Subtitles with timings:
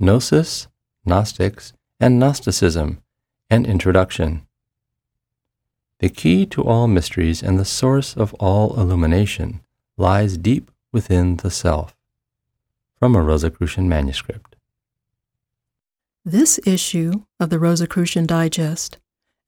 [0.00, 0.68] Gnosis,
[1.04, 3.00] Gnostics, and Gnosticism,
[3.50, 4.46] an introduction.
[6.00, 9.60] The key to all mysteries and the source of all illumination
[9.96, 11.94] lies deep within the self.
[12.98, 14.56] From a Rosicrucian manuscript.
[16.24, 18.98] This issue of the Rosicrucian Digest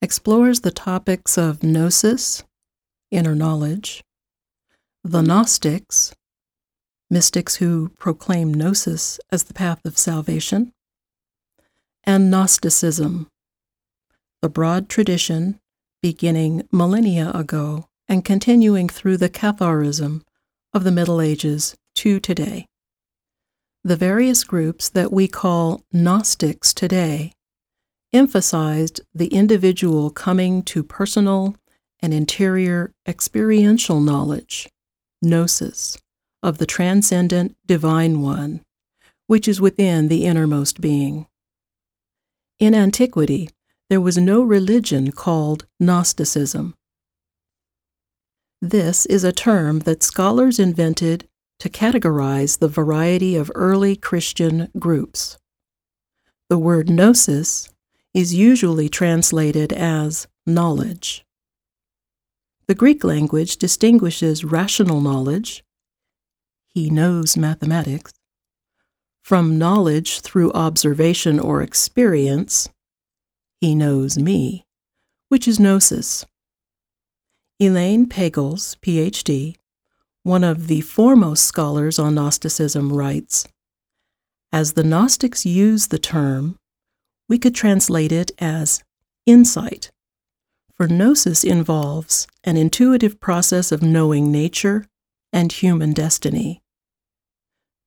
[0.02, 2.44] explores the topics of gnosis,
[3.10, 4.04] inner knowledge,
[5.02, 6.14] the Gnostics,
[7.10, 10.72] mystics who proclaim gnosis as the path of salvation,
[12.04, 13.28] and Gnosticism,
[14.40, 15.58] the broad tradition
[16.02, 20.22] beginning millennia ago and continuing through the Catharism
[20.72, 22.66] of the Middle Ages to today.
[23.82, 27.32] The various groups that we call Gnostics today
[28.12, 31.56] emphasized the individual coming to personal
[32.00, 34.68] and interior experiential knowledge,
[35.22, 35.98] gnosis,
[36.42, 38.62] of the transcendent Divine One,
[39.26, 41.26] which is within the innermost being.
[42.58, 43.50] In antiquity,
[43.90, 46.74] there was no religion called Gnosticism.
[48.62, 51.28] This is a term that scholars invented
[51.60, 55.38] to categorize the variety of early Christian groups.
[56.48, 57.68] The word gnosis
[58.14, 61.24] is usually translated as knowledge.
[62.66, 65.62] The Greek language distinguishes rational knowledge,
[66.76, 68.12] he knows mathematics,
[69.24, 72.68] from knowledge through observation or experience,
[73.62, 74.66] he knows me,
[75.30, 76.26] which is gnosis.
[77.58, 79.56] Elaine Pagels, PhD,
[80.22, 83.48] one of the foremost scholars on Gnosticism, writes
[84.52, 86.58] As the Gnostics use the term,
[87.26, 88.84] we could translate it as
[89.24, 89.90] insight,
[90.74, 94.84] for gnosis involves an intuitive process of knowing nature
[95.32, 96.60] and human destiny.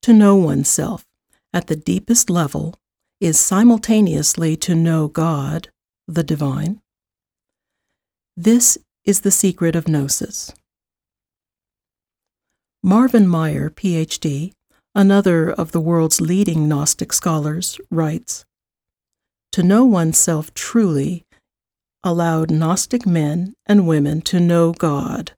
[0.04, 1.06] To know oneself
[1.54, 2.76] at the deepest level
[3.20, 5.70] is simultaneously to know God,
[6.08, 6.82] the divine.
[8.38, 10.54] This is the secret of gnosis.
[12.82, 14.54] Marvin Meyer, PhD,
[14.96, 18.46] another of the world's leading Gnostic scholars, writes
[19.52, 21.26] to know oneself truly
[22.04, 25.34] allowed Gnostic men and women to know God,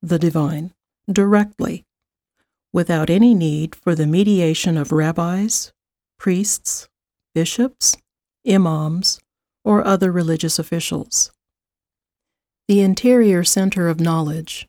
[0.00, 0.72] the divine,
[1.12, 1.84] directly,
[2.76, 5.72] without any need for the mediation of rabbis,
[6.18, 6.86] priests,
[7.34, 7.96] bishops,
[8.46, 9.18] imams,
[9.64, 11.32] or other religious officials.
[12.68, 14.68] The interior center of knowledge,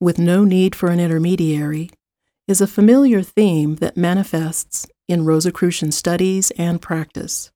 [0.00, 1.90] with no need for an intermediary,
[2.48, 7.52] is a familiar theme that manifests in Rosicrucian studies and practice.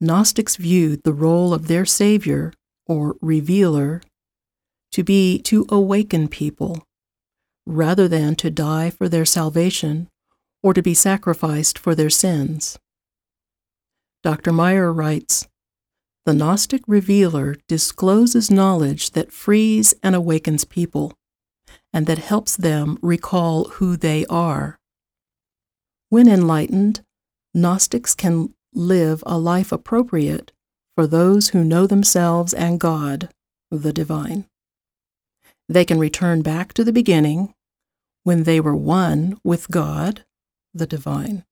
[0.00, 2.54] Gnostics viewed the role of their Savior,
[2.86, 4.00] or revealer,
[4.92, 6.87] to be to awaken people,
[7.68, 10.08] rather than to die for their salvation
[10.62, 12.78] or to be sacrificed for their sins.
[14.22, 14.52] Dr.
[14.52, 15.46] Meyer writes
[16.24, 21.12] The Gnostic revealer discloses knowledge that frees and awakens people,
[21.92, 24.78] and that helps them recall who they are.
[26.08, 27.02] When enlightened,
[27.54, 30.52] Gnostics can live a life appropriate
[30.96, 33.28] for those who know themselves and God,
[33.70, 34.46] the divine.
[35.68, 37.52] They can return back to the beginning
[38.28, 40.22] when they were one with God,
[40.74, 41.46] the divine.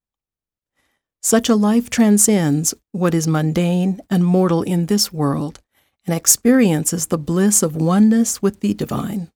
[1.22, 5.62] Such a life transcends what is mundane and mortal in this world
[6.04, 9.32] and experiences the bliss of oneness with the divine.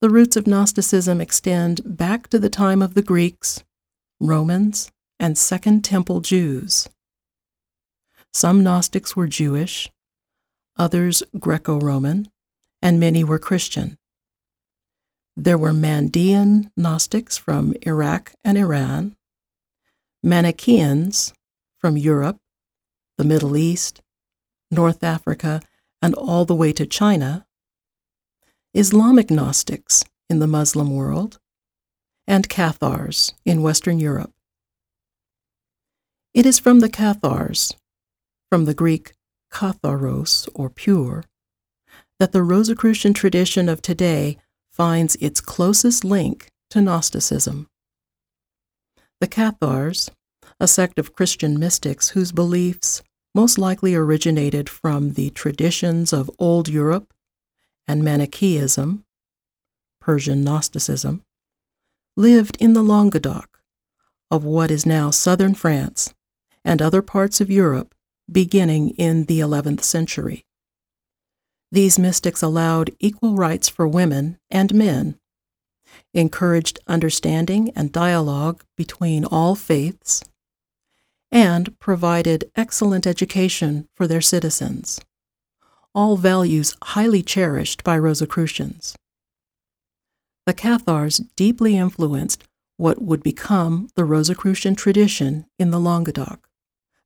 [0.00, 3.64] The roots of Gnosticism extend back to the time of the Greeks,
[4.20, 6.88] Romans, and Second Temple Jews.
[8.32, 9.90] Some Gnostics were Jewish,
[10.76, 12.28] others Greco Roman,
[12.80, 13.98] and many were Christian.
[15.36, 19.16] There were Mandean Gnostics from Iraq and Iran,
[20.22, 21.34] Manichaeans
[21.78, 22.38] from Europe,
[23.18, 24.00] the Middle East,
[24.70, 25.60] North Africa,
[26.00, 27.46] and all the way to China,
[28.74, 31.40] Islamic Gnostics in the Muslim world,
[32.28, 34.30] and Cathars in Western Europe.
[36.32, 37.74] It is from the Cathars,
[38.50, 39.14] from the Greek
[39.52, 41.24] katharos or pure,
[42.20, 44.38] that the Rosicrucian tradition of today
[44.74, 47.68] finds its closest link to Gnosticism.
[49.20, 50.10] The Cathars,
[50.58, 53.00] a sect of Christian mystics whose beliefs
[53.36, 57.14] most likely originated from the traditions of Old Europe
[57.86, 59.04] and Manichaeism,
[60.00, 61.22] Persian Gnosticism,
[62.16, 63.60] lived in the Languedoc
[64.28, 66.12] of what is now southern France
[66.64, 67.94] and other parts of Europe
[68.30, 70.44] beginning in the 11th century.
[71.74, 75.18] These mystics allowed equal rights for women and men,
[76.12, 80.22] encouraged understanding and dialogue between all faiths,
[81.32, 85.00] and provided excellent education for their citizens,
[85.92, 88.94] all values highly cherished by Rosicrucians.
[90.46, 92.44] The Cathars deeply influenced
[92.76, 96.48] what would become the Rosicrucian tradition in the Languedoc,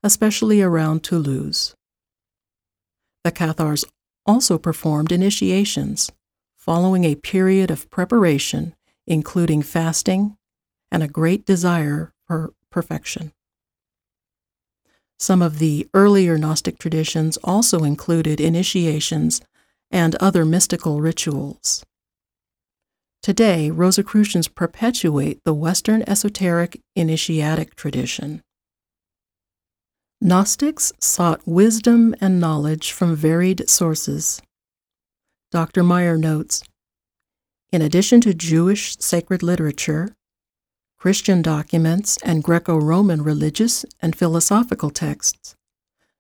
[0.03, 1.75] especially around Toulouse.
[3.25, 3.87] The Cathars
[4.29, 6.13] also performed initiations
[6.57, 8.75] following a period of preparation,
[9.07, 10.37] including fasting
[10.93, 13.33] and a great desire for perfection.
[15.19, 19.41] Some of the earlier Gnostic traditions also included initiations
[19.91, 21.85] and other mystical rituals.
[23.23, 28.43] Today, Rosicrucians perpetuate the Western esoteric initiatic tradition.
[30.21, 34.43] Gnostics sought wisdom and knowledge from varied sources.
[35.53, 35.85] Dr.
[35.85, 36.65] Meyer notes
[37.71, 40.17] In addition to Jewish sacred literature,
[40.99, 45.55] Christian documents, and Greco Roman religious and philosophical texts,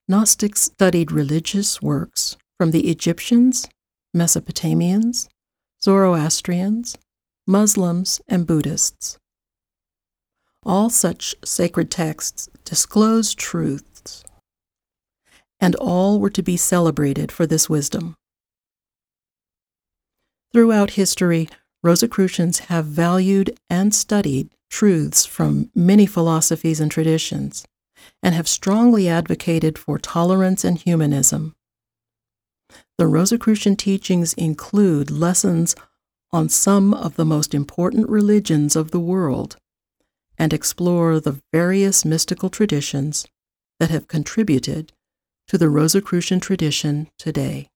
[0.06, 3.66] Gnostics studied religious works from the Egyptians,
[4.16, 5.28] Mesopotamians,
[5.82, 6.96] Zoroastrians,
[7.48, 9.18] Muslims, and Buddhists.
[10.64, 14.22] All such sacred texts disclose truths,
[15.58, 18.14] and all were to be celebrated for this wisdom.
[20.52, 21.48] Throughout history,
[21.82, 27.64] Rosicrucians have valued and studied truths from many philosophies and traditions,
[28.22, 31.54] and have strongly advocated for tolerance and humanism.
[32.98, 35.74] The Rosicrucian teachings include lessons
[36.32, 39.56] on some of the most important religions of the world
[40.38, 43.26] and explore the various mystical traditions
[43.80, 44.92] that have contributed
[45.48, 47.68] to the Rosicrucian tradition today.